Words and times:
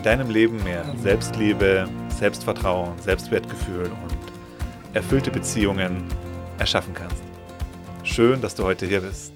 in 0.00 0.04
deinem 0.04 0.30
Leben 0.30 0.64
mehr 0.64 0.96
Selbstliebe, 0.96 1.86
Selbstvertrauen, 2.08 2.98
Selbstwertgefühl 3.00 3.84
und 3.84 4.94
erfüllte 4.94 5.30
Beziehungen 5.30 6.08
erschaffen 6.58 6.94
kannst. 6.94 7.22
Schön, 8.02 8.40
dass 8.40 8.54
du 8.54 8.64
heute 8.64 8.86
hier 8.86 9.02
bist. 9.02 9.34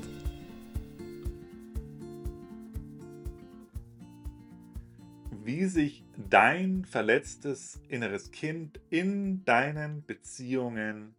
Wie 5.45 5.67
sich 5.67 6.03
dein 6.17 6.87
verletztes 6.87 7.79
inneres 7.89 8.31
Kind 8.31 8.81
in 8.89 9.45
deinen 9.45 10.07
Beziehungen 10.07 11.15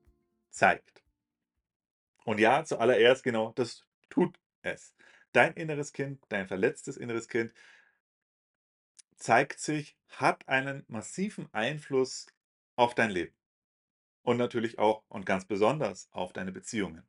zeigt. 0.49 1.03
Und 2.23 2.39
ja, 2.39 2.65
zuallererst 2.65 3.23
genau, 3.23 3.51
das 3.53 3.83
tut 4.09 4.39
es. 4.63 4.95
Dein 5.33 5.53
inneres 5.53 5.93
Kind, 5.93 6.23
dein 6.29 6.47
verletztes 6.47 6.97
inneres 6.97 7.27
Kind 7.27 7.53
zeigt 9.15 9.59
sich, 9.59 9.97
hat 10.07 10.47
einen 10.47 10.85
massiven 10.87 11.47
Einfluss 11.53 12.27
auf 12.75 12.95
dein 12.95 13.09
Leben. 13.11 13.33
Und 14.23 14.37
natürlich 14.37 14.79
auch 14.79 15.03
und 15.07 15.25
ganz 15.25 15.45
besonders 15.45 16.09
auf 16.11 16.33
deine 16.33 16.51
Beziehungen. 16.51 17.07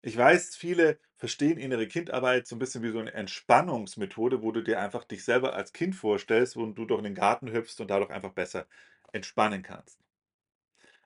Ich 0.00 0.16
weiß, 0.16 0.56
viele 0.56 0.98
verstehen 1.16 1.58
innere 1.58 1.88
Kindarbeit 1.88 2.46
so 2.46 2.54
ein 2.56 2.60
bisschen 2.60 2.82
wie 2.82 2.90
so 2.92 3.00
eine 3.00 3.12
Entspannungsmethode, 3.12 4.42
wo 4.42 4.52
du 4.52 4.62
dir 4.62 4.80
einfach 4.80 5.04
dich 5.04 5.24
selber 5.24 5.54
als 5.54 5.72
Kind 5.72 5.96
vorstellst 5.96 6.56
und 6.56 6.76
du 6.76 6.86
doch 6.86 6.98
in 6.98 7.04
den 7.04 7.14
Garten 7.14 7.50
hüpfst 7.52 7.80
und 7.80 7.90
dadurch 7.90 8.10
einfach 8.10 8.32
besser 8.32 8.66
entspannen 9.12 9.62
kannst. 9.62 9.98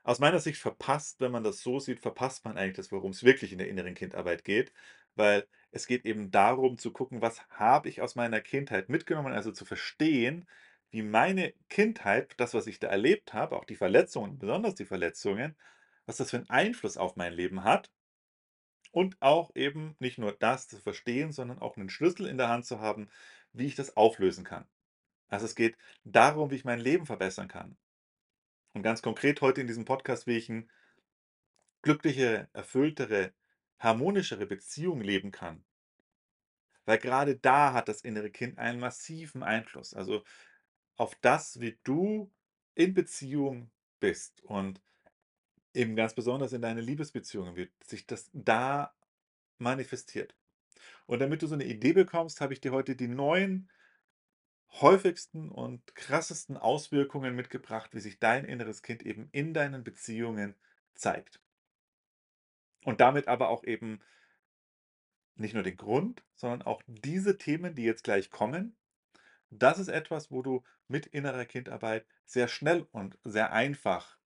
Aus 0.05 0.19
meiner 0.19 0.41
Sicht 0.41 0.61
verpasst, 0.61 1.21
wenn 1.21 1.33
man 1.33 1.45
das 1.45 1.63
so 1.63 1.79
sieht, 1.79 2.01
verpasst 2.01 2.45
man 2.45 2.57
eigentlich 2.59 2.77
das, 2.77 2.93
worum 2.93 3.13
es 3.13 3.25
wirklich 3.25 3.53
in 3.53 3.59
der 3.59 3.69
inneren 3.69 3.95
Kindarbeit 3.95 4.45
geht, 4.45 4.73
weil 5.15 5.47
es 5.73 5.87
geht 5.87 6.05
eben 6.05 6.31
darum 6.31 6.79
zu 6.79 6.93
gucken, 6.93 7.23
was 7.23 7.49
habe 7.51 7.89
ich 7.89 8.01
aus 8.03 8.15
meiner 8.15 8.41
Kindheit 8.41 8.89
mitgenommen, 8.89 9.33
also 9.33 9.53
zu 9.53 9.65
verstehen, 9.65 10.47
wie 10.91 11.03
meine 11.03 11.55
Kindheit, 11.71 12.35
das, 12.37 12.55
was 12.55 12.67
ich 12.67 12.79
da 12.79 12.89
erlebt 12.89 13.33
habe, 13.33 13.57
auch 13.57 13.65
die 13.65 13.77
Verletzungen, 13.77 14.39
besonders 14.39 14.75
die 14.75 14.85
Verletzungen, 14.85 15.57
was 16.07 16.19
das 16.19 16.31
für 16.31 16.37
einen 16.37 16.51
Einfluss 16.51 16.99
auf 16.99 17.17
mein 17.17 17.33
Leben 17.33 17.65
hat 17.65 17.91
und 18.91 19.17
auch 19.21 19.51
eben 19.57 19.97
nicht 19.99 20.19
nur 20.19 20.33
das 20.33 20.69
zu 20.69 20.79
verstehen, 20.79 21.33
sondern 21.33 21.59
auch 21.59 21.77
einen 21.77 21.89
Schlüssel 21.89 22.27
in 22.27 22.37
der 22.37 22.51
Hand 22.51 22.67
zu 22.67 22.81
haben, 22.81 23.09
wie 23.55 23.67
ich 23.67 23.75
das 23.75 23.97
auflösen 23.97 24.45
kann. 24.45 24.69
Also 25.29 25.47
es 25.47 25.55
geht 25.55 25.79
darum, 26.05 26.51
wie 26.51 26.57
ich 26.57 26.67
mein 26.67 26.81
Leben 26.81 27.07
verbessern 27.07 27.49
kann. 27.49 27.79
Und 28.75 28.83
ganz 28.83 29.01
konkret 29.01 29.41
heute 29.41 29.63
in 29.63 29.67
diesem 29.67 29.87
Podcast, 29.87 30.27
wie 30.27 30.37
ich 30.37 30.51
eine 30.51 30.67
glücklichere, 31.81 32.49
erfülltere, 32.53 33.33
harmonischere 33.83 34.47
Beziehung 34.47 35.01
leben 35.01 35.33
kann. 35.33 35.65
Weil 36.85 36.99
gerade 36.99 37.37
da 37.37 37.73
hat 37.73 37.89
das 37.89 38.03
innere 38.03 38.31
Kind 38.31 38.59
einen 38.59 38.81
massiven 38.81 39.43
Einfluss. 39.43 39.95
Also 39.95 40.23
auf 40.97 41.15
das, 41.17 41.61
wie 41.61 41.79
du 41.85 42.31
in 42.75 42.95
Beziehung 42.95 43.71
bist 44.01 44.43
und 44.45 44.81
eben 45.75 45.97
ganz 45.97 46.15
besonders 46.15 46.53
in 46.53 46.63
deine 46.63 46.81
Liebesbeziehungen, 46.81 47.57
wie 47.57 47.71
sich 47.85 48.07
das 48.07 48.31
da 48.33 48.95
manifestiert. 49.59 50.37
Und 51.07 51.21
damit 51.21 51.43
du 51.43 51.47
so 51.47 51.55
eine 51.55 51.65
Idee 51.65 51.93
bekommst, 51.93 52.41
habe 52.41 52.53
ich 52.53 52.61
dir 52.61 52.73
heute 52.73 52.97
die 52.97 53.09
neun 53.09 53.71
häufigsten 54.81 55.51
und 55.51 55.95
krassesten 55.95 56.57
Auswirkungen 56.57 57.35
mitgebracht, 57.35 57.95
wie 57.95 58.01
sich 58.01 58.19
dein 58.19 58.45
inneres 58.45 58.83
Kind 58.83 59.03
eben 59.03 59.29
in 59.33 59.55
deinen 59.55 59.85
Beziehungen 59.85 60.55
zeigt. 60.95 61.42
Und 62.85 63.01
damit 63.01 63.29
aber 63.29 63.49
auch 63.49 63.65
eben 63.65 64.01
nicht 65.37 65.55
nur 65.55 65.63
den 65.63 65.77
Grund, 65.77 66.25
sondern 66.35 66.63
auch 66.63 66.83
diese 66.87 67.39
Themen, 67.39 67.75
die 67.75 67.85
jetzt 67.85 68.05
gleich 68.05 68.31
kommen. 68.31 68.77
Das 69.51 69.79
ist 69.79 69.89
etwas, 69.89 70.31
wo 70.31 70.43
du 70.43 70.63
mit 70.89 71.07
innerer 71.07 71.45
Kindarbeit 71.45 72.07
sehr 72.25 72.49
schnell 72.49 72.87
und 72.93 73.19
sehr 73.23 73.53
einfach 73.53 74.19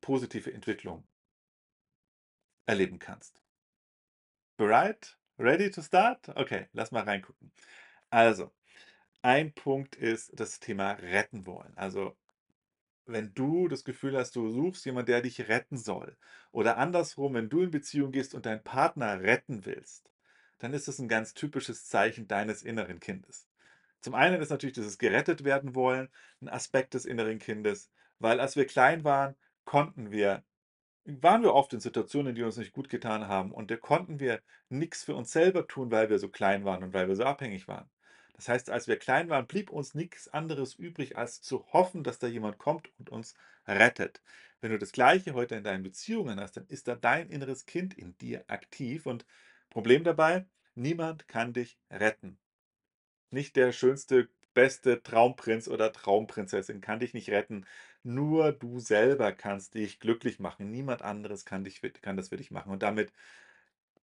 positive 0.00 0.52
Entwicklung 0.52 1.06
erleben 2.66 2.98
kannst. 2.98 3.42
Bereit? 4.56 5.18
Ready 5.38 5.70
to 5.70 5.82
start? 5.82 6.28
Okay, 6.34 6.68
lass 6.72 6.92
mal 6.92 7.04
reingucken. 7.04 7.52
Also, 8.08 8.52
ein 9.22 9.52
Punkt 9.52 9.96
ist 9.96 10.38
das 10.38 10.60
Thema 10.60 10.92
retten 10.92 11.46
wollen. 11.46 11.76
Also, 11.76 12.16
wenn 13.06 13.32
du 13.34 13.68
das 13.68 13.84
Gefühl 13.84 14.16
hast, 14.16 14.36
du 14.36 14.50
suchst 14.50 14.84
jemanden, 14.84 15.06
der 15.06 15.22
dich 15.22 15.48
retten 15.48 15.76
soll, 15.76 16.16
oder 16.52 16.76
andersrum, 16.78 17.34
wenn 17.34 17.48
du 17.48 17.62
in 17.62 17.70
Beziehung 17.70 18.12
gehst 18.12 18.34
und 18.34 18.46
deinen 18.46 18.62
Partner 18.62 19.20
retten 19.20 19.64
willst, 19.64 20.10
dann 20.58 20.72
ist 20.72 20.88
das 20.88 20.98
ein 20.98 21.08
ganz 21.08 21.34
typisches 21.34 21.86
Zeichen 21.86 22.28
deines 22.28 22.62
inneren 22.62 23.00
Kindes. 23.00 23.48
Zum 24.00 24.14
einen 24.14 24.40
ist 24.40 24.50
natürlich 24.50 24.74
dieses 24.74 24.98
gerettet 24.98 25.44
werden 25.44 25.74
wollen 25.74 26.08
ein 26.40 26.48
Aspekt 26.48 26.94
des 26.94 27.06
inneren 27.06 27.38
Kindes, 27.38 27.90
weil 28.18 28.40
als 28.40 28.56
wir 28.56 28.66
klein 28.66 29.04
waren, 29.04 29.36
konnten 29.64 30.10
wir 30.10 30.44
waren 31.06 31.42
wir 31.42 31.54
oft 31.54 31.72
in 31.72 31.80
Situationen, 31.80 32.34
die 32.34 32.42
uns 32.42 32.56
nicht 32.56 32.72
gut 32.72 32.88
getan 32.88 33.28
haben 33.28 33.52
und 33.52 33.70
da 33.70 33.76
konnten 33.76 34.18
wir 34.18 34.42
nichts 34.68 35.04
für 35.04 35.14
uns 35.14 35.30
selber 35.30 35.66
tun, 35.68 35.90
weil 35.92 36.10
wir 36.10 36.18
so 36.18 36.28
klein 36.28 36.64
waren 36.64 36.82
und 36.82 36.94
weil 36.94 37.08
wir 37.08 37.14
so 37.16 37.24
abhängig 37.24 37.68
waren. 37.68 37.88
Das 38.36 38.48
heißt, 38.48 38.70
als 38.70 38.86
wir 38.86 38.98
klein 38.98 39.28
waren, 39.30 39.46
blieb 39.46 39.70
uns 39.70 39.94
nichts 39.94 40.28
anderes 40.28 40.74
übrig, 40.74 41.16
als 41.16 41.40
zu 41.40 41.66
hoffen, 41.72 42.04
dass 42.04 42.18
da 42.18 42.26
jemand 42.26 42.58
kommt 42.58 42.90
und 42.98 43.10
uns 43.10 43.34
rettet. 43.66 44.22
Wenn 44.60 44.70
du 44.70 44.78
das 44.78 44.92
Gleiche 44.92 45.34
heute 45.34 45.54
in 45.54 45.64
deinen 45.64 45.82
Beziehungen 45.82 46.38
hast, 46.38 46.56
dann 46.56 46.66
ist 46.68 46.86
da 46.88 46.94
dein 46.94 47.30
inneres 47.30 47.66
Kind 47.66 47.94
in 47.94 48.16
dir 48.18 48.44
aktiv 48.48 49.06
und 49.06 49.24
Problem 49.70 50.04
dabei, 50.04 50.46
niemand 50.74 51.28
kann 51.28 51.52
dich 51.52 51.78
retten. 51.90 52.38
Nicht 53.30 53.56
der 53.56 53.72
schönste, 53.72 54.28
beste 54.54 55.02
Traumprinz 55.02 55.68
oder 55.68 55.92
Traumprinzessin 55.92 56.80
kann 56.80 57.00
dich 57.00 57.14
nicht 57.14 57.30
retten. 57.30 57.66
Nur 58.02 58.52
du 58.52 58.78
selber 58.80 59.32
kannst 59.32 59.74
dich 59.74 60.00
glücklich 60.00 60.38
machen. 60.40 60.70
Niemand 60.70 61.02
anderes 61.02 61.44
kann, 61.44 61.64
dich, 61.64 61.82
kann 62.02 62.16
das 62.16 62.28
für 62.30 62.36
dich 62.36 62.50
machen. 62.50 62.72
Und 62.72 62.82
damit 62.82 63.12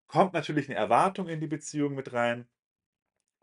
kommt 0.07 0.33
natürlich 0.33 0.67
eine 0.69 0.77
Erwartung 0.77 1.27
in 1.29 1.39
die 1.39 1.47
Beziehung 1.47 1.95
mit 1.95 2.13
rein. 2.13 2.47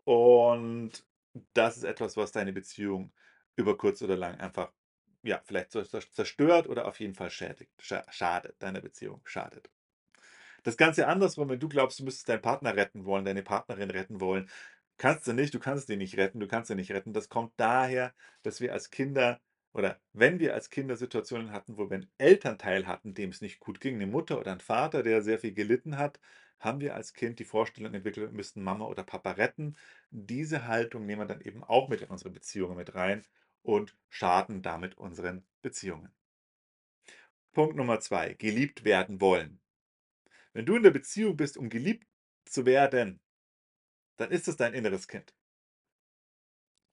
Und 0.07 1.05
das 1.53 1.75
ist 1.75 1.83
etwas, 1.83 2.15
was 2.15 2.31
deine 2.31 2.53
Beziehung 2.53 3.11
über 3.57 3.75
kurz 3.77 4.01
oder 4.01 4.15
lang 4.15 4.35
einfach, 4.39 4.71
ja, 5.21 5.41
vielleicht 5.43 5.71
zerstört 5.71 6.69
oder 6.69 6.87
auf 6.87 7.01
jeden 7.01 7.13
Fall 7.13 7.29
schädigt, 7.29 7.73
schadet, 7.81 8.55
deiner 8.63 8.79
Beziehung 8.79 9.19
schadet. 9.25 9.69
Das 10.63 10.77
Ganze 10.77 11.07
andersrum, 11.07 11.49
wenn 11.49 11.59
du 11.59 11.67
glaubst, 11.67 11.99
du 11.99 12.05
müsstest 12.05 12.29
deinen 12.29 12.41
Partner 12.41 12.77
retten 12.77 13.03
wollen, 13.03 13.25
deine 13.25 13.43
Partnerin 13.43 13.89
retten 13.91 14.21
wollen, 14.21 14.49
kannst 14.97 15.27
du 15.27 15.33
nicht, 15.33 15.53
du 15.53 15.59
kannst 15.59 15.89
den 15.89 15.99
nicht 15.99 16.15
retten, 16.15 16.39
du 16.39 16.47
kannst 16.47 16.69
ihn 16.69 16.77
nicht 16.77 16.91
retten. 16.91 17.11
Das 17.11 17.27
kommt 17.27 17.51
daher, 17.57 18.13
dass 18.43 18.61
wir 18.61 18.71
als 18.71 18.91
Kinder 18.91 19.41
oder 19.73 19.99
wenn 20.13 20.39
wir 20.39 20.53
als 20.53 20.69
Kinder 20.69 20.95
Situationen 20.95 21.51
hatten, 21.51 21.77
wo 21.77 21.89
wir 21.89 21.95
einen 21.95 22.11
Elternteil 22.17 22.87
hatten, 22.87 23.13
dem 23.13 23.31
es 23.31 23.41
nicht 23.41 23.59
gut 23.59 23.81
ging, 23.81 23.95
eine 23.95 24.07
Mutter 24.07 24.39
oder 24.39 24.53
ein 24.53 24.61
Vater, 24.61 25.03
der 25.03 25.21
sehr 25.21 25.39
viel 25.39 25.53
gelitten 25.53 25.97
hat, 25.97 26.17
haben 26.59 26.79
wir 26.79 26.95
als 26.95 27.13
Kind 27.13 27.39
die 27.39 27.45
Vorstellung 27.45 27.93
entwickelt, 27.93 28.27
wir 28.27 28.35
müssten 28.35 28.63
Mama 28.63 28.85
oder 28.85 29.03
Papa 29.03 29.31
retten. 29.31 29.75
Diese 30.11 30.67
Haltung 30.67 31.05
nehmen 31.05 31.21
wir 31.21 31.25
dann 31.25 31.41
eben 31.41 31.63
auch 31.63 31.89
mit 31.89 32.01
in 32.01 32.09
unsere 32.09 32.29
Beziehungen 32.31 32.77
mit 32.77 32.95
rein 32.95 33.23
und 33.63 33.95
schaden 34.09 34.61
damit 34.61 34.97
unseren 34.97 35.45
Beziehungen. 35.61 36.11
Punkt 37.53 37.75
Nummer 37.75 37.99
zwei, 37.99 38.33
geliebt 38.33 38.83
werden 38.83 39.19
wollen. 39.19 39.59
Wenn 40.53 40.65
du 40.65 40.75
in 40.75 40.83
der 40.83 40.91
Beziehung 40.91 41.37
bist, 41.37 41.57
um 41.57 41.69
geliebt 41.69 42.07
zu 42.45 42.65
werden, 42.65 43.19
dann 44.17 44.31
ist 44.31 44.47
es 44.47 44.57
dein 44.57 44.73
inneres 44.73 45.07
Kind. 45.07 45.33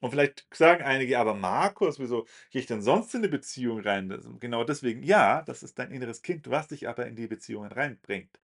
Und 0.00 0.11
vielleicht 0.11 0.46
sagen 0.52 0.84
einige, 0.84 1.19
aber 1.19 1.34
Markus, 1.34 1.99
wieso 1.99 2.26
gehe 2.50 2.61
ich 2.61 2.66
denn 2.66 2.82
sonst 2.82 3.14
in 3.14 3.22
eine 3.22 3.28
Beziehung 3.31 3.81
rein? 3.81 4.11
Genau 4.38 4.62
deswegen, 4.64 5.02
ja, 5.02 5.43
das 5.43 5.62
ist 5.62 5.78
dein 5.78 5.90
inneres 5.93 6.20
Kind, 6.20 6.50
was 6.50 6.69
dich 6.69 6.88
aber 6.88 7.06
in 7.06 7.16
die 7.16 7.26
Beziehungen 7.26 7.72
reinbringt. 7.72 8.38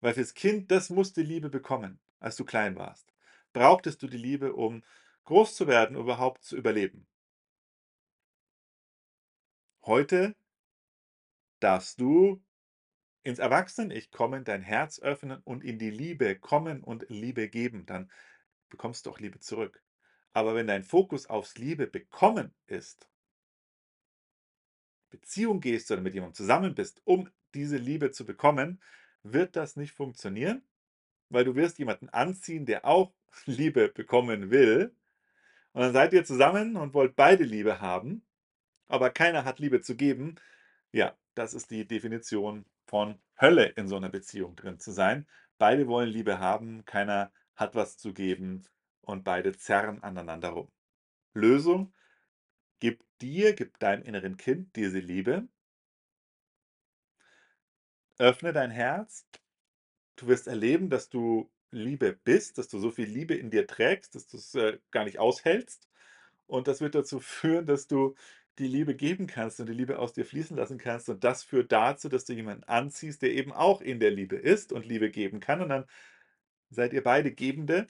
Weil 0.00 0.14
fürs 0.14 0.34
Kind, 0.34 0.70
das 0.70 0.90
musste 0.90 1.22
Liebe 1.22 1.50
bekommen, 1.50 2.00
als 2.20 2.36
du 2.36 2.44
klein 2.44 2.76
warst. 2.76 3.12
Brauchtest 3.52 4.02
du 4.02 4.06
die 4.06 4.18
Liebe, 4.18 4.54
um 4.54 4.82
groß 5.24 5.54
zu 5.54 5.66
werden, 5.66 5.96
überhaupt 5.96 6.44
zu 6.44 6.56
überleben. 6.56 7.06
Heute 9.84 10.34
darfst 11.60 12.00
du 12.00 12.42
ins 13.22 13.38
Erwachsenen-Ich 13.38 14.10
kommen, 14.10 14.44
dein 14.44 14.62
Herz 14.62 15.00
öffnen 15.00 15.40
und 15.44 15.64
in 15.64 15.78
die 15.78 15.90
Liebe 15.90 16.38
kommen 16.38 16.82
und 16.82 17.06
Liebe 17.08 17.48
geben, 17.48 17.84
dann 17.86 18.10
bekommst 18.70 19.06
du 19.06 19.10
auch 19.10 19.18
Liebe 19.18 19.40
zurück. 19.40 19.82
Aber 20.32 20.54
wenn 20.54 20.66
dein 20.66 20.82
Fokus 20.82 21.26
aufs 21.26 21.58
Liebe 21.58 21.86
bekommen 21.86 22.54
ist 22.66 23.08
Beziehung 25.10 25.60
gehst 25.60 25.90
oder 25.90 26.00
mit 26.00 26.14
jemandem 26.14 26.34
zusammen 26.34 26.74
bist, 26.74 27.00
um 27.04 27.30
diese 27.54 27.76
Liebe 27.76 28.10
zu 28.10 28.24
bekommen, 28.24 28.80
wird 29.32 29.56
das 29.56 29.76
nicht 29.76 29.92
funktionieren, 29.92 30.62
weil 31.30 31.44
du 31.44 31.54
wirst 31.54 31.78
jemanden 31.78 32.08
anziehen, 32.08 32.66
der 32.66 32.84
auch 32.84 33.12
Liebe 33.46 33.88
bekommen 33.88 34.50
will. 34.50 34.94
Und 35.72 35.82
dann 35.82 35.92
seid 35.92 36.12
ihr 36.12 36.24
zusammen 36.24 36.76
und 36.76 36.94
wollt 36.94 37.16
beide 37.16 37.44
Liebe 37.44 37.80
haben, 37.80 38.24
aber 38.88 39.10
keiner 39.10 39.44
hat 39.44 39.58
Liebe 39.58 39.80
zu 39.80 39.96
geben. 39.96 40.36
Ja, 40.92 41.16
das 41.34 41.54
ist 41.54 41.70
die 41.70 41.86
Definition 41.86 42.64
von 42.86 43.18
Hölle 43.40 43.66
in 43.66 43.86
so 43.88 43.96
einer 43.96 44.08
Beziehung 44.08 44.56
drin 44.56 44.80
zu 44.80 44.90
sein. 44.90 45.26
Beide 45.58 45.86
wollen 45.86 46.08
Liebe 46.08 46.38
haben, 46.38 46.84
keiner 46.84 47.32
hat 47.54 47.74
was 47.74 47.98
zu 47.98 48.12
geben 48.14 48.64
und 49.02 49.24
beide 49.24 49.52
zerren 49.56 50.02
aneinander 50.02 50.50
rum. 50.50 50.70
Lösung: 51.34 51.92
Gib 52.80 53.04
dir, 53.20 53.54
gib 53.54 53.78
deinem 53.78 54.02
inneren 54.02 54.36
Kind 54.36 54.74
diese 54.76 55.00
Liebe. 55.00 55.48
Öffne 58.18 58.52
dein 58.52 58.70
Herz. 58.70 59.26
Du 60.16 60.26
wirst 60.26 60.48
erleben, 60.48 60.90
dass 60.90 61.08
du 61.08 61.50
Liebe 61.70 62.12
bist, 62.24 62.58
dass 62.58 62.68
du 62.68 62.78
so 62.78 62.90
viel 62.90 63.08
Liebe 63.08 63.34
in 63.34 63.50
dir 63.50 63.66
trägst, 63.66 64.14
dass 64.14 64.26
du's, 64.26 64.54
äh, 64.54 64.78
gar 64.90 65.04
nicht 65.04 65.18
aushältst. 65.18 65.88
Und 66.46 66.68
das 66.68 66.80
wird 66.80 66.94
dazu 66.94 67.20
führen, 67.20 67.66
dass 67.66 67.86
du 67.86 68.14
die 68.58 68.66
Liebe 68.66 68.94
geben 68.96 69.26
kannst 69.28 69.60
und 69.60 69.66
die 69.68 69.74
Liebe 69.74 69.98
aus 70.00 70.12
dir 70.14 70.24
fließen 70.24 70.56
lassen 70.56 70.78
kannst. 70.78 71.08
Und 71.08 71.22
das 71.24 71.44
führt 71.44 71.70
dazu, 71.72 72.08
dass 72.08 72.24
du 72.24 72.32
jemanden 72.34 72.64
anziehst, 72.64 73.22
der 73.22 73.32
eben 73.32 73.52
auch 73.52 73.80
in 73.80 74.00
der 74.00 74.10
Liebe 74.10 74.36
ist 74.36 74.72
und 74.72 74.86
Liebe 74.86 75.10
geben 75.10 75.40
kann. 75.40 75.60
Und 75.62 75.68
dann 75.68 75.84
seid 76.70 76.92
ihr 76.92 77.02
beide 77.04 77.32
Gebende. 77.32 77.86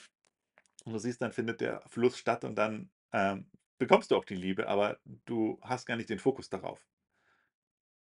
Und 0.85 0.93
du 0.95 0.99
siehst, 0.99 1.23
dann 1.23 1.33
findet 1.33 1.61
der 1.61 1.83
Fluss 1.89 2.19
statt 2.19 2.45
und 2.45 2.57
dann, 2.57 2.91
ähm, 3.13 3.47
bekommst 3.79 4.11
du 4.11 4.17
auch 4.17 4.25
die 4.25 4.35
Liebe, 4.37 4.69
aber 4.69 4.99
du 5.27 5.59
hast 5.63 5.87
gar 5.87 5.97
nicht 5.97 6.11
den 6.11 6.19
Fokus 6.19 6.51
darauf. 6.51 6.85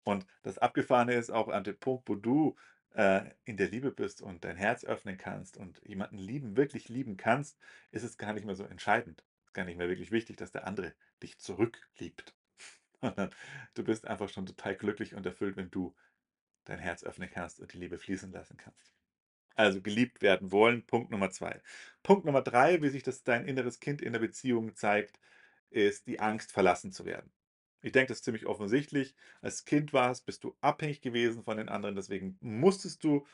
Und 0.03 0.25
das 0.43 0.57
Abgefahrene 0.57 1.13
ist 1.13 1.31
auch 1.31 1.47
an 1.47 1.63
dem 1.63 1.77
Punkt, 1.77 2.09
wo 2.09 2.15
du, 2.15 2.55
äh, 2.93 3.29
in 3.45 3.57
der 3.57 3.69
Liebe 3.69 3.91
bist 3.91 4.21
und 4.21 4.43
dein 4.43 4.55
Herz 4.55 4.83
öffnen 4.85 5.17
kannst 5.17 5.57
und 5.57 5.81
jemanden 5.85 6.17
lieben 6.17 6.57
wirklich 6.57 6.89
lieben 6.89 7.17
kannst, 7.17 7.57
ist 7.91 8.03
es 8.03 8.17
gar 8.17 8.33
nicht 8.33 8.45
mehr 8.45 8.55
so 8.55 8.65
entscheidend. 8.65 9.23
Ist 9.45 9.53
gar 9.53 9.65
nicht 9.65 9.77
mehr 9.77 9.89
wirklich 9.89 10.11
wichtig, 10.11 10.37
dass 10.37 10.51
der 10.51 10.67
andere 10.67 10.93
dich 11.21 11.39
zurückliebt. 11.39 12.35
Sondern 13.01 13.29
du 13.73 13.83
bist 13.83 14.07
einfach 14.07 14.29
schon 14.29 14.45
total 14.45 14.75
glücklich 14.75 15.15
und 15.15 15.25
erfüllt, 15.25 15.57
wenn 15.57 15.71
du 15.71 15.95
dein 16.65 16.79
Herz 16.79 17.03
öffnen 17.03 17.29
kannst 17.29 17.59
und 17.59 17.73
die 17.73 17.77
Liebe 17.79 17.97
fließen 17.97 18.31
lassen 18.31 18.57
kannst. 18.57 18.93
Also 19.55 19.81
geliebt 19.81 20.21
werden 20.21 20.51
wollen, 20.51 20.85
Punkt 20.85 21.11
Nummer 21.11 21.29
2. 21.29 21.61
Punkt 22.01 22.25
Nummer 22.25 22.41
3, 22.41 22.81
wie 22.81 22.89
sich 22.89 23.03
das 23.03 23.23
dein 23.23 23.45
inneres 23.45 23.79
Kind 23.79 24.01
in 24.01 24.13
der 24.13 24.19
Beziehung 24.19 24.75
zeigt, 24.75 25.19
ist 25.69 26.07
die 26.07 26.19
Angst, 26.19 26.51
verlassen 26.51 26.91
zu 26.91 27.05
werden. 27.05 27.31
Ich 27.83 27.91
denke, 27.91 28.07
das 28.09 28.19
ist 28.19 28.25
ziemlich 28.25 28.45
offensichtlich. 28.47 29.13
Als 29.41 29.65
Kind 29.65 29.93
warst, 29.93 30.25
bist 30.25 30.43
du 30.43 30.55
abhängig 30.61 31.01
gewesen 31.01 31.43
von 31.43 31.57
den 31.57 31.69
anderen, 31.69 31.95
deswegen 31.95 32.37
musstest 32.41 33.03
du 33.03 33.25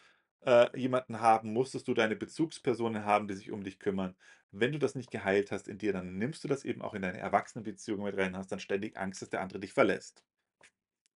äh, 0.45 0.77
jemanden 0.77 1.21
haben, 1.21 1.53
musstest 1.53 1.87
du 1.87 1.93
deine 1.93 2.15
Bezugspersonen 2.15 3.05
haben, 3.05 3.27
die 3.27 3.35
sich 3.35 3.51
um 3.51 3.63
dich 3.63 3.79
kümmern. 3.79 4.15
Wenn 4.51 4.71
du 4.71 4.79
das 4.79 4.95
nicht 4.95 5.11
geheilt 5.11 5.51
hast 5.51 5.67
in 5.67 5.77
dir, 5.77 5.93
dann 5.93 6.17
nimmst 6.17 6.43
du 6.43 6.47
das 6.47 6.65
eben 6.65 6.81
auch 6.81 6.93
in 6.95 7.03
deine 7.03 7.19
Erwachsenenbeziehung 7.19 8.03
mit 8.03 8.17
rein, 8.17 8.35
hast 8.35 8.51
dann 8.51 8.59
ständig 8.59 8.97
Angst, 8.97 9.21
dass 9.21 9.29
der 9.29 9.41
andere 9.41 9.59
dich 9.59 9.73
verlässt. 9.73 10.23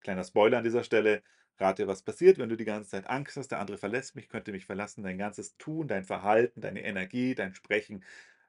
Kleiner 0.01 0.23
Spoiler 0.23 0.59
an 0.59 0.63
dieser 0.63 0.83
Stelle, 0.83 1.23
rate, 1.57 1.87
was 1.87 2.03
passiert, 2.03 2.37
wenn 2.37 2.49
du 2.49 2.57
die 2.57 2.65
ganze 2.65 2.89
Zeit 2.91 3.07
Angst 3.07 3.37
hast, 3.37 3.49
der 3.49 3.59
andere 3.59 3.77
verlässt 3.77 4.15
mich, 4.15 4.29
könnte 4.29 4.51
mich 4.51 4.65
verlassen, 4.65 5.03
dein 5.03 5.17
ganzes 5.17 5.57
Tun, 5.57 5.87
dein 5.87 6.03
Verhalten, 6.03 6.61
deine 6.61 6.83
Energie, 6.83 7.35
dein 7.35 7.55
Sprechen 7.55 8.03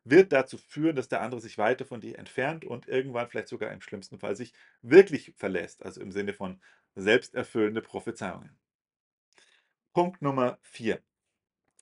wird 0.04 0.32
dazu 0.32 0.58
führen, 0.58 0.96
dass 0.96 1.08
der 1.08 1.22
andere 1.22 1.40
sich 1.40 1.58
weiter 1.58 1.84
von 1.84 2.00
dir 2.00 2.18
entfernt 2.18 2.64
und 2.64 2.86
irgendwann 2.88 3.28
vielleicht 3.28 3.48
sogar 3.48 3.72
im 3.72 3.80
schlimmsten 3.80 4.18
Fall 4.18 4.36
sich 4.36 4.52
wirklich 4.82 5.32
verlässt, 5.36 5.84
also 5.84 6.00
im 6.00 6.12
Sinne 6.12 6.34
von 6.34 6.60
selbsterfüllende 6.94 7.80
Prophezeiungen. 7.80 8.56
Punkt 9.92 10.22
Nummer 10.22 10.58
4, 10.62 11.00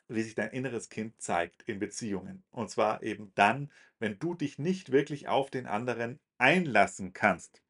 wie 0.08 0.22
sich 0.22 0.34
dein 0.34 0.50
inneres 0.50 0.88
Kind 0.88 1.20
zeigt 1.20 1.62
in 1.62 1.78
Beziehungen. 1.78 2.44
Und 2.50 2.70
zwar 2.70 3.02
eben 3.02 3.32
dann, 3.34 3.72
wenn 3.98 4.18
du 4.18 4.34
dich 4.34 4.58
nicht 4.58 4.92
wirklich 4.92 5.28
auf 5.28 5.50
den 5.50 5.66
anderen 5.66 6.20
einlassen 6.38 7.12
kannst. 7.12 7.62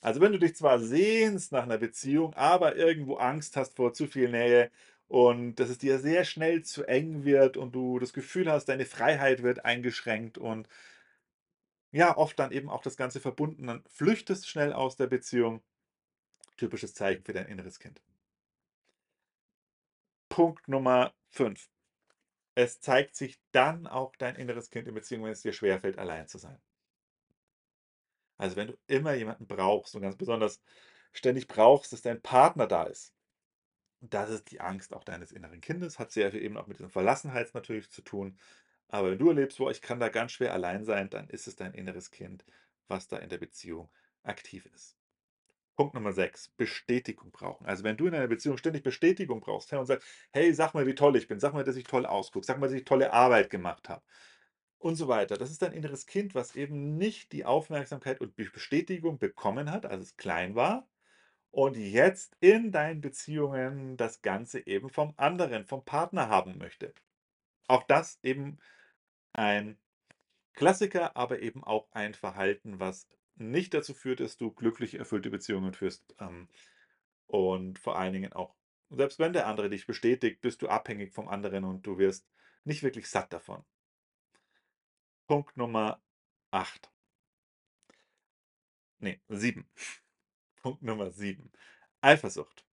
Also 0.00 0.20
wenn 0.20 0.32
du 0.32 0.38
dich 0.38 0.54
zwar 0.54 0.78
sehnst 0.78 1.50
nach 1.50 1.62
einer 1.62 1.78
Beziehung, 1.78 2.34
aber 2.34 2.76
irgendwo 2.76 3.16
Angst 3.16 3.56
hast 3.56 3.74
vor 3.76 3.94
zu 3.94 4.06
viel 4.06 4.28
Nähe 4.28 4.70
und 5.08 5.56
dass 5.56 5.68
es 5.70 5.78
dir 5.78 5.98
sehr 5.98 6.24
schnell 6.24 6.62
zu 6.64 6.84
eng 6.84 7.24
wird 7.24 7.56
und 7.56 7.72
du 7.74 7.98
das 7.98 8.12
Gefühl 8.12 8.50
hast, 8.50 8.66
deine 8.66 8.86
Freiheit 8.86 9.42
wird 9.42 9.64
eingeschränkt 9.64 10.38
und 10.38 10.68
ja, 11.92 12.16
oft 12.16 12.38
dann 12.38 12.50
eben 12.50 12.68
auch 12.70 12.82
das 12.82 12.96
Ganze 12.96 13.20
verbunden, 13.20 13.68
dann 13.68 13.84
flüchtest 13.88 14.48
schnell 14.48 14.72
aus 14.72 14.96
der 14.96 15.06
Beziehung. 15.06 15.62
Typisches 16.56 16.94
Zeichen 16.94 17.24
für 17.24 17.32
dein 17.32 17.46
inneres 17.46 17.78
Kind. 17.78 18.02
Punkt 20.28 20.68
Nummer 20.68 21.14
5. 21.30 21.68
Es 22.56 22.80
zeigt 22.80 23.14
sich 23.16 23.40
dann 23.52 23.86
auch 23.86 24.14
dein 24.16 24.36
inneres 24.36 24.70
Kind 24.70 24.88
in 24.88 24.94
Beziehung, 24.94 25.24
wenn 25.24 25.32
es 25.32 25.42
dir 25.42 25.52
schwerfällt, 25.52 25.98
allein 25.98 26.26
zu 26.26 26.38
sein. 26.38 26.60
Also 28.36 28.56
wenn 28.56 28.68
du 28.68 28.78
immer 28.86 29.14
jemanden 29.14 29.46
brauchst 29.46 29.94
und 29.94 30.02
ganz 30.02 30.16
besonders 30.16 30.60
ständig 31.12 31.46
brauchst, 31.46 31.92
dass 31.92 32.02
dein 32.02 32.20
Partner 32.20 32.66
da 32.66 32.84
ist. 32.84 33.12
Das 34.10 34.28
ist 34.30 34.50
die 34.50 34.60
Angst 34.60 34.92
auch 34.92 35.04
deines 35.04 35.32
inneren 35.32 35.60
Kindes, 35.60 35.98
hat 35.98 36.10
sehr 36.12 36.30
viel 36.30 36.42
eben 36.42 36.56
auch 36.56 36.66
mit 36.66 36.78
diesem 36.78 36.90
Verlassenheit 36.90 37.54
natürlich 37.54 37.90
zu 37.90 38.02
tun. 38.02 38.38
Aber 38.88 39.10
wenn 39.10 39.18
du 39.18 39.28
erlebst: 39.28 39.58
„Boah, 39.58 39.70
ich 39.70 39.80
kann 39.82 40.00
da 40.00 40.08
ganz 40.10 40.32
schwer 40.32 40.52
allein 40.52 40.84
sein“, 40.84 41.08
dann 41.10 41.28
ist 41.30 41.46
es 41.46 41.56
dein 41.56 41.74
inneres 41.74 42.10
Kind, 42.10 42.44
was 42.88 43.08
da 43.08 43.16
in 43.18 43.30
der 43.30 43.38
Beziehung 43.38 43.90
aktiv 44.22 44.66
ist. 44.66 44.98
Punkt 45.76 45.94
Nummer 45.94 46.12
6, 46.12 46.48
Bestätigung 46.50 47.32
brauchen. 47.32 47.66
Also, 47.66 47.84
wenn 47.84 47.96
du 47.98 48.06
in 48.08 48.14
einer 48.14 48.28
Beziehung 48.28 48.58
ständig 48.58 48.82
Bestätigung 48.84 49.40
brauchst, 49.40 49.72
und 49.74 49.86
sagst: 49.86 50.08
„Hey, 50.32 50.54
sag 50.54 50.74
mal, 50.74 50.86
wie 50.86 50.94
toll 50.96 51.16
ich 51.16 51.28
bin. 51.28 51.40
Sag 51.40 51.54
mal, 51.54 51.64
dass 51.64 51.76
ich 51.76 51.84
toll 51.86 52.06
ausgucke. 52.06 52.46
Sag 52.46 52.58
mal, 52.60 52.68
dass 52.68 52.76
ich 52.76 52.84
tolle 52.86 53.12
Arbeit 53.12 53.50
gemacht 53.50 53.88
habe.“ 53.90 54.04
Und 54.78 54.96
so 54.96 55.08
weiter. 55.08 55.36
Das 55.38 55.50
ist 55.50 55.62
dein 55.62 55.72
inneres 55.72 56.06
Kind, 56.06 56.34
was 56.34 56.56
eben 56.56 56.96
nicht 56.98 57.32
die 57.32 57.44
Aufmerksamkeit 57.46 58.20
und 58.20 58.36
Bestätigung 58.36 59.18
bekommen 59.18 59.70
hat, 59.72 59.86
als 59.86 60.02
es 60.04 60.16
klein 60.16 60.54
war 60.56 60.88
und 61.54 61.76
jetzt 61.76 62.36
in 62.40 62.72
deinen 62.72 63.00
Beziehungen 63.00 63.96
das 63.96 64.22
Ganze 64.22 64.66
eben 64.66 64.90
vom 64.90 65.14
anderen, 65.16 65.64
vom 65.66 65.84
Partner 65.84 66.28
haben 66.28 66.58
möchte. 66.58 66.92
Auch 67.68 67.84
das 67.84 68.18
eben 68.24 68.58
ein 69.34 69.78
Klassiker, 70.54 71.16
aber 71.16 71.42
eben 71.42 71.62
auch 71.62 71.86
ein 71.92 72.14
Verhalten, 72.14 72.80
was 72.80 73.08
nicht 73.36 73.72
dazu 73.72 73.94
führt, 73.94 74.18
dass 74.18 74.36
du 74.36 74.50
glücklich 74.50 74.94
erfüllte 74.96 75.30
Beziehungen 75.30 75.74
führst. 75.74 76.16
Ähm, 76.18 76.48
und 77.28 77.78
vor 77.78 77.96
allen 77.98 78.12
Dingen 78.12 78.32
auch, 78.32 78.56
selbst 78.90 79.20
wenn 79.20 79.32
der 79.32 79.46
andere 79.46 79.70
dich 79.70 79.86
bestätigt, 79.86 80.40
bist 80.40 80.60
du 80.60 80.68
abhängig 80.68 81.12
vom 81.14 81.28
anderen 81.28 81.64
und 81.64 81.86
du 81.86 81.98
wirst 81.98 82.26
nicht 82.64 82.82
wirklich 82.82 83.08
satt 83.08 83.32
davon. 83.32 83.64
Punkt 85.28 85.56
Nummer 85.56 86.02
8. 86.50 86.90
Ne, 88.98 89.20
7. 89.28 89.64
Punkt 90.64 90.80
Nummer 90.82 91.10
7. 91.10 91.52
Eifersucht. 92.00 92.64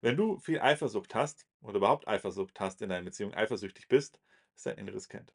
Wenn 0.00 0.16
du 0.16 0.38
viel 0.38 0.60
Eifersucht 0.60 1.14
hast 1.14 1.46
oder 1.60 1.76
überhaupt 1.76 2.08
Eifersucht 2.08 2.58
hast 2.58 2.80
in 2.80 2.88
deiner 2.88 3.04
Beziehung, 3.04 3.34
eifersüchtig 3.34 3.86
bist, 3.86 4.18
ist 4.56 4.64
dein 4.64 4.78
inneres 4.78 5.10
Kind. 5.10 5.34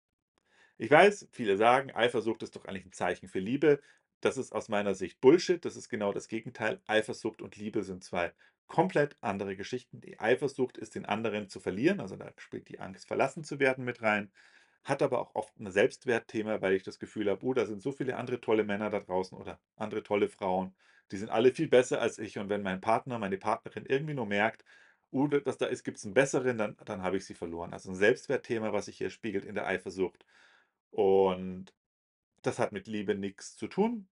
Ich 0.79 0.89
weiß, 0.89 1.27
viele 1.31 1.55
sagen, 1.55 1.91
Eifersucht 1.91 2.41
ist 2.41 2.55
doch 2.55 2.65
eigentlich 2.65 2.87
ein 2.87 2.93
Zeichen 2.93 3.27
für 3.27 3.37
Liebe. 3.37 3.79
Das 4.21 4.37
ist 4.37 4.53
aus 4.53 4.69
meiner 4.69 4.95
Sicht 4.95 5.21
Bullshit. 5.21 5.63
Das 5.63 5.75
ist 5.75 5.87
genau 5.87 6.13
das 6.13 6.27
Gegenteil. 6.27 6.81
Eifersucht 6.87 7.43
und 7.43 7.57
Liebe 7.57 7.83
sind 7.83 8.03
zwei 8.03 8.33
komplett 8.65 9.15
andere 9.21 9.55
Geschichten. 9.55 10.01
Die 10.01 10.19
Eifersucht 10.19 10.79
ist, 10.79 10.95
den 10.95 11.05
anderen 11.05 11.47
zu 11.47 11.59
verlieren, 11.59 11.99
also 11.99 12.15
da 12.15 12.33
spielt 12.37 12.69
die 12.69 12.79
Angst, 12.79 13.07
verlassen 13.07 13.43
zu 13.43 13.59
werden, 13.59 13.85
mit 13.85 14.01
rein. 14.01 14.31
Hat 14.83 15.03
aber 15.03 15.19
auch 15.19 15.35
oft 15.35 15.59
ein 15.59 15.69
Selbstwertthema, 15.69 16.59
weil 16.59 16.73
ich 16.73 16.81
das 16.81 16.97
Gefühl 16.97 17.29
habe: 17.29 17.45
„Oh, 17.45 17.53
da 17.53 17.67
sind 17.67 17.83
so 17.83 17.91
viele 17.91 18.17
andere 18.17 18.41
tolle 18.41 18.63
Männer 18.63 18.89
da 18.89 18.99
draußen 18.99 19.37
oder 19.37 19.59
andere 19.75 20.01
tolle 20.01 20.27
Frauen. 20.27 20.73
Die 21.11 21.17
sind 21.17 21.29
alle 21.29 21.53
viel 21.53 21.67
besser 21.69 22.01
als 22.01 22.19
ich.“ 22.19 22.37
Und 22.39 22.49
wenn 22.49 22.63
mein 22.63 22.81
Partner, 22.81 23.19
meine 23.19 23.37
Partnerin 23.37 23.85
irgendwie 23.85 24.13
nur 24.15 24.25
merkt: 24.27 24.65
„Oh, 25.11 25.27
d 25.27 25.41
dass 25.41 25.57
da 25.57 25.67
ist 25.67 25.83
gibt's 25.83 26.05
'n 26.05 26.13
Besseren“, 26.13 26.57
dann 26.57 26.77
dann 26.85 27.01
habe 27.03 27.17
ich 27.17 27.25
sie 27.25 27.33
verloren. 27.35 27.73
Also 27.73 27.89
ein 27.91 27.95
Selbstwertthema, 27.95 28.73
was 28.73 28.85
sich 28.85 28.97
hier 28.97 29.09
spiegelt 29.09 29.45
in 29.45 29.55
der 29.55 29.67
Eifersucht. 29.67 30.25
Und 30.91 31.73
das 32.43 32.59
hat 32.59 32.71
mit 32.73 32.87
Liebe 32.87 33.15
nichts 33.15 33.57
zu 33.57 33.67
tun. 33.67 34.09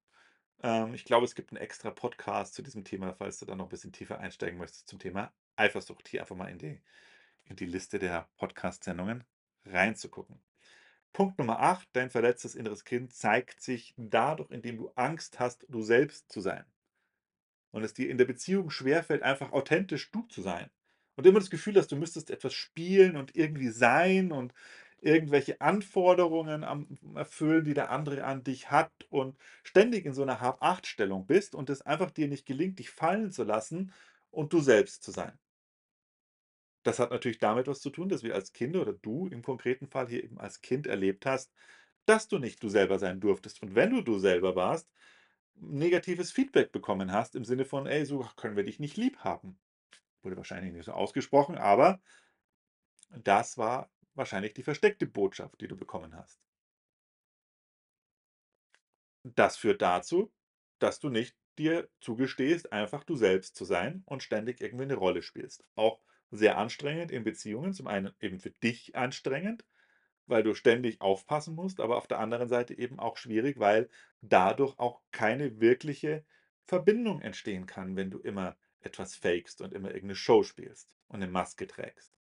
Ähm, 0.64 0.94
ich 0.96 1.06
glaube, 1.06 1.25
es 1.25 1.36
gibt 1.36 1.52
'n 1.54 1.58
extra 1.58 1.92
Podcast 1.92 2.56
zu 2.56 2.64
diesem 2.64 2.84
Thema, 2.86 3.14
falls 3.16 3.40
du 3.40 3.46
da 3.48 3.56
noch 3.56 3.68
'n 3.68 3.70
bisschen 3.70 3.94
tiefer 3.94 4.20
einsteigen 4.20 4.60
möchtest 4.60 4.88
zum 4.90 5.00
Thema 5.00 5.34
Eifersucht. 5.58 6.08
Hier 6.10 6.22
einfach 6.22 6.36
mal 6.38 6.50
in 6.52 6.60
die 6.60 6.82
in 7.46 7.56
die 7.58 7.66
Liste 7.68 8.00
der 8.00 8.30
Podcast-Sendungen 8.38 9.25
reinzugucken. 9.66 10.44
Punkt 11.14 11.40
Nummer 11.40 11.60
8, 11.62 11.90
dein 11.94 12.10
verletztes 12.12 12.56
inneres 12.56 12.86
Kind 12.86 13.14
zeigt 13.14 13.62
sich 13.62 13.94
dadurch, 13.98 14.52
indem 14.52 14.78
du 14.78 14.90
Angst 14.96 15.40
hast, 15.40 15.66
du 15.70 15.82
selbst 15.84 16.32
zu 16.32 16.42
sein. 16.42 16.66
Und 17.75 17.84
es 17.84 17.94
dir 17.94 18.10
in 18.10 18.17
der 18.17 18.25
Beziehung 18.25 18.70
schwerfällt, 18.72 19.24
einfach 19.24 19.51
authentisch 19.53 20.12
du 20.12 20.24
zu 20.24 20.41
sein. 20.41 20.70
Und 21.17 21.25
immer 21.27 21.39
das 21.39 21.50
Gefühl 21.51 21.75
hast, 21.77 21.91
du 21.91 21.98
müsstest 21.98 22.29
etwas 22.32 22.53
spielen 22.53 23.17
und 23.17 23.36
irgendwie 23.36 23.70
sein 23.70 24.32
und 24.32 24.53
irgendwelche 25.00 25.62
Anforderungen 25.62 26.63
am 26.63 26.88
erfüllen, 27.15 27.65
die 27.65 27.74
der 27.74 27.91
andere 27.91 28.24
an 28.25 28.44
dich 28.44 28.72
hat 28.72 28.91
und 29.10 29.38
ständig 29.63 30.05
in 30.05 30.13
so 30.13 30.24
'ner 30.25 30.41
Hab-Acht-Stellung 30.41 31.27
bist 31.27 31.55
und 31.55 31.70
es 31.70 31.82
einfach 31.84 32.12
dir 32.12 32.27
nicht 32.29 32.46
gelingt, 32.46 32.79
dich 32.79 32.89
fallen 32.91 33.32
zu 33.32 33.44
lassen 33.44 33.94
und 34.32 34.53
du 34.53 34.62
selbst 34.62 35.03
zu 35.03 35.12
sein. 35.12 35.38
Das 36.84 37.00
hat 37.00 37.10
natürlich 37.12 37.39
damit 37.39 37.67
was 37.67 37.82
zu 37.82 37.89
tun, 37.89 38.10
dass 38.10 38.24
wir 38.24 38.36
als 38.36 38.53
Kinder 38.53 38.82
oder 38.82 38.94
du 38.94 39.27
im 39.27 39.41
konkreten 39.41 39.88
Fall 39.88 40.08
hier 40.08 40.24
eben 40.24 40.39
als 40.39 40.62
Kind 40.62 40.88
erlebt 40.88 41.25
hast, 41.25 41.51
dass 42.05 42.27
du 42.27 42.38
nicht 42.39 42.62
du 42.63 42.70
selber 42.70 43.00
sein 43.00 43.20
durftest. 43.20 43.62
Und 43.63 43.75
wenn 43.75 43.89
du 43.91 44.01
du 44.01 44.20
selber 44.20 44.55
warst, 44.55 44.89
negatives 45.59 46.31
Feedback 46.31 46.71
bekommen 46.71 47.12
hast 47.12 47.35
im 47.35 47.45
Sinne 47.45 47.65
von: 47.65 47.88
„Ey, 47.88 48.05
so 48.05 48.27
können 48.38 48.55
wir 48.57 48.63
dich 48.63 48.79
nicht 48.79 48.97
lieb 48.97 49.17
haben.“ 49.19 49.57
Wurde 50.24 50.38
wahrscheinlich 50.38 50.74
nicht 50.74 50.85
so 50.85 50.93
ausgesprochen, 50.93 51.57
aber 51.57 52.00
das 53.24 53.57
war 53.57 53.89
wahrscheinlich 54.13 54.53
die 54.53 54.63
versteckte 54.63 55.07
Botschaft, 55.07 55.59
die 55.59 55.67
du 55.67 55.75
bekommen 55.75 56.15
hast. 56.15 56.39
Das 59.24 59.57
führt 59.57 59.81
dazu, 59.81 60.31
dass 60.79 61.00
du 61.00 61.09
nicht 61.09 61.35
dir 61.57 61.89
zugestehst, 62.00 62.71
einfach 62.71 63.03
du 63.03 63.15
selbst 63.15 63.55
zu 63.55 63.65
sein 63.65 64.03
und 64.05 64.21
ständig 64.24 64.62
irgendwie 64.62 64.85
'ne 64.85 64.93
Rolle 64.95 65.21
spielst. 65.24 65.63
Auch 65.75 66.00
sehr 66.31 66.57
anstrengend 66.57 67.12
in 67.12 67.24
Beziehungen. 67.24 67.74
Zum 67.74 67.88
einen 67.88 68.13
eben 68.19 68.39
für 68.39 68.51
dich 68.51 68.95
anstrengend, 68.95 69.65
weil 70.27 70.44
du 70.44 70.53
ständig 70.55 71.01
aufpassen 71.01 71.55
musst, 71.55 71.79
aber 71.79 71.98
auf 71.98 72.08
der 72.08 72.20
anderen 72.20 72.48
Seite 72.50 72.77
eben 72.77 73.00
auch 73.00 73.17
schwierig, 73.17 73.60
weil 73.60 73.89
dadurch 74.22 74.77
auch 74.79 75.01
keine 75.12 75.60
wirkliche 75.62 76.25
Verbindung 76.65 77.22
entstehen 77.22 77.65
kann, 77.67 77.96
wenn 77.96 78.12
du 78.12 78.20
immer 78.20 78.58
etwas 78.82 79.15
fakest 79.15 79.62
und 79.62 79.74
immer 79.74 79.89
irgend 79.94 80.10
'ne 80.10 80.15
Show 80.15 80.44
spielst 80.44 80.96
und 81.08 81.20
'ne 81.20 81.27
Maske 81.27 81.67
trägst. 81.67 82.15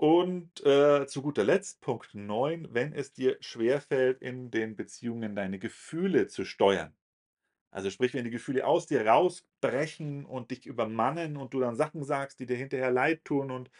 Und, 0.00 0.64
äh, 0.64 1.06
zu 1.08 1.22
guter 1.22 1.42
Letzt 1.42 1.80
Punkt 1.80 2.14
9, 2.14 2.68
wenn 2.70 2.92
es 2.92 3.12
dir 3.12 3.36
schwerfällt, 3.40 4.20
in 4.22 4.48
den 4.52 4.76
Beziehungen 4.76 5.34
deine 5.34 5.58
Gefühle 5.58 6.28
zu 6.28 6.44
steuern. 6.44 6.96
Also 7.70 7.90
sprich, 7.90 8.14
wenn 8.14 8.24
die 8.24 8.30
Gefühle 8.30 8.66
aus 8.66 8.86
dir 8.86 9.06
rausbrechen 9.06 10.24
und 10.26 10.50
dich 10.52 10.66
übermannen 10.66 11.36
und 11.36 11.54
du 11.54 11.60
dann 11.60 11.76
Sachen 11.76 12.04
sagst, 12.04 12.40
die 12.40 12.46
dir 12.46 12.56
hinterher 12.56 12.90
leid 12.92 13.24
tun 13.24 13.50
und 13.50 13.70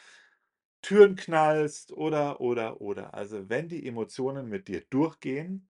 Türen 0.84 1.16
knallst 1.16 1.92
oder, 1.92 2.40
oder, 2.40 2.80
oder. 2.80 3.14
Also, 3.14 3.48
wenn 3.48 3.68
die 3.68 3.86
Emotionen 3.86 4.48
mit 4.48 4.68
dir 4.68 4.82
durchgehen 4.90 5.68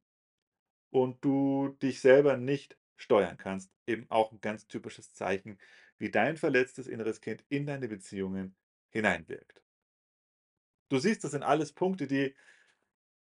und 0.93 1.25
du 1.25 1.71
dich 1.83 2.01
selber 2.01 2.37
nicht 2.37 2.79
steuern 2.97 3.37
kannst, 3.37 3.73
eben 3.89 4.07
auch 4.11 4.31
'n 4.33 4.41
ganz 4.41 4.69
typisches 4.69 5.13
Zeichen, 5.13 5.59
wie 5.99 6.11
dein 6.11 6.37
verletztes 6.37 6.87
inneres 6.87 7.21
Kind 7.21 7.45
in 7.49 7.67
deine 7.67 7.89
Beziehungen 7.89 8.55
hineinwirkt. 8.91 9.61
Du 10.91 10.99
siehst, 10.99 11.25
das 11.25 11.31
sind 11.33 11.43
alles 11.43 11.73
Punkte, 11.73 12.07
die 12.07 12.35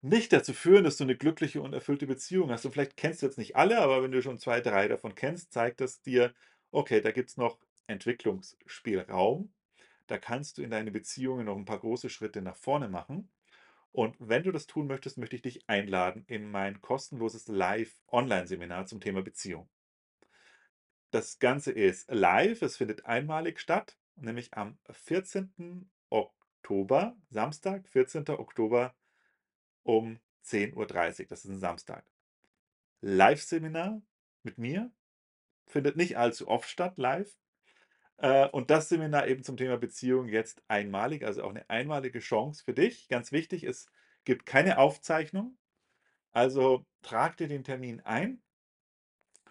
nicht 0.04 0.34
dazu 0.34 0.54
führen, 0.54 0.84
dass 0.86 0.98
du 0.98 1.06
'ne 1.06 1.16
glückliche 1.18 1.62
und 1.62 1.74
erfüllte 1.74 2.08
Beziehung 2.08 2.52
hast. 2.52 2.66
Und 2.66 2.74
vielleicht 2.74 2.98
kennst 2.98 3.22
du 3.24 3.28
jetzt 3.28 3.38
nicht 3.40 3.56
alle, 3.58 3.80
aber 3.80 4.04
wenn 4.04 4.12
du 4.12 4.22
schon 4.22 4.40
2, 4.40 4.62
3 4.62 4.88
davon 4.88 5.16
kennst, 5.16 5.54
zeigt 5.54 5.82
das 5.82 6.02
dir: 6.02 6.34
Okay, 6.72 7.02
da 7.02 7.12
gibt's 7.12 7.38
noch 7.38 7.60
Entwicklungsspielraum. 7.88 9.52
Da 10.10 10.20
kannst 10.20 10.58
du 10.58 10.62
in 10.62 10.70
deine 10.70 10.92
Beziehungen 10.92 11.46
noch 11.48 11.58
'n 11.58 11.66
paar 11.66 11.80
große 11.80 12.10
Schritte 12.10 12.42
nach 12.42 12.56
vorne 12.56 12.90
machen. 12.90 13.30
Und 13.92 14.16
wenn 14.20 14.44
du 14.44 14.52
das 14.52 14.68
tun 14.68 14.88
möchtest, 14.88 15.18
möchte 15.18 15.36
ich 15.38 15.42
dich 15.44 15.70
einladen 15.70 16.26
in 16.28 16.50
mein 16.52 16.82
kostenloses 16.82 17.48
Live-Onlineseminar 17.48 18.86
zum 18.88 19.02
Thema 19.02 19.24
Beziehung. 19.24 19.68
Das 21.14 21.40
Ganze 21.40 21.72
ist 21.72 22.10
live, 22.12 22.62
es 22.62 22.78
findet 22.78 23.06
einmalig 23.06 23.60
statt, 23.60 23.98
nämlich 24.16 24.54
am 24.56 24.78
14. 24.92 25.90
Oktober, 26.10 27.16
Samstag, 27.30 27.88
14. 27.88 28.40
Oktober 28.40 28.96
um 29.84 30.20
10:30 30.42 31.28
Das 31.30 31.46
ist 31.46 31.52
'n 31.52 31.60
Samstag. 31.60 32.06
Liveseminar 33.02 34.02
mit 34.44 34.58
mir, 34.60 34.92
findet 35.68 35.98
nicht 35.98 36.18
allzu 36.18 36.48
oft 36.50 36.70
statt 36.70 36.98
live. 36.98 37.34
Äh, 38.20 38.48
und 38.50 38.70
das 38.70 38.90
Seminar 38.90 39.28
eben 39.28 39.44
zum 39.44 39.58
Thema 39.58 39.78
Beziehung 39.78 40.28
jetzt 40.30 40.62
einmalig, 40.68 41.24
also 41.26 41.44
auch 41.44 41.52
'ne 41.54 41.66
einmalige 41.70 42.20
Chance 42.20 42.64
für 42.64 42.74
dich. 42.74 43.08
Ganz 43.10 43.32
wichtig, 43.32 43.64
es 43.64 43.88
gibt 44.26 44.46
keine 44.46 44.78
Aufzeichnung. 44.78 45.58
Also 46.34 46.86
trage 47.04 47.38
dir 47.38 47.50
den 47.50 47.66
Termin 47.66 48.02
ein 48.02 48.42